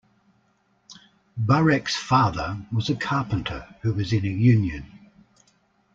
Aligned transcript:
Barek's 1.39 1.95
father 1.95 2.65
was 2.71 2.89
a 2.89 2.95
carpenter 2.95 3.75
who 3.83 3.93
was 3.93 4.11
in 4.11 4.25
a 4.25 4.29
union. 4.29 5.11